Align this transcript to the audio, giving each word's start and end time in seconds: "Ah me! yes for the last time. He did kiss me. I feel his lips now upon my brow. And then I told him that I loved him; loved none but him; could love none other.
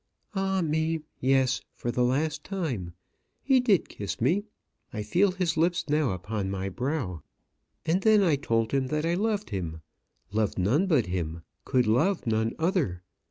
"Ah 0.33 0.63
me! 0.63 1.01
yes 1.19 1.61
for 1.75 1.91
the 1.91 2.03
last 2.03 2.43
time. 2.43 2.95
He 3.43 3.59
did 3.59 3.87
kiss 3.87 4.19
me. 4.19 4.45
I 4.91 5.03
feel 5.03 5.31
his 5.33 5.57
lips 5.57 5.87
now 5.87 6.09
upon 6.13 6.49
my 6.49 6.69
brow. 6.69 7.21
And 7.85 8.01
then 8.01 8.23
I 8.23 8.35
told 8.35 8.71
him 8.71 8.87
that 8.87 9.05
I 9.05 9.13
loved 9.13 9.51
him; 9.51 9.81
loved 10.31 10.57
none 10.57 10.87
but 10.87 11.05
him; 11.05 11.43
could 11.65 11.85
love 11.85 12.25
none 12.25 12.53
other. 12.57 13.03